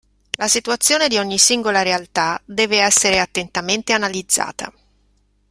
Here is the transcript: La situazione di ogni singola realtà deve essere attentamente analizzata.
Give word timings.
La 0.39 0.47
situazione 0.47 1.07
di 1.09 1.19
ogni 1.19 1.37
singola 1.37 1.83
realtà 1.83 2.41
deve 2.45 2.79
essere 2.79 3.19
attentamente 3.19 3.93
analizzata. 3.93 4.73